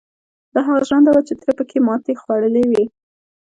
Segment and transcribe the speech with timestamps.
[0.53, 2.83] دا هغه ژرنده وه چې تره پکې ماتې خوړلې وه.